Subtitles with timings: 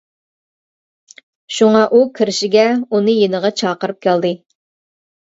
[1.57, 4.33] شۇڭا ئۇ كىرىشىگە ئۇنى يېنىغا چاقىرىپ كەلدى.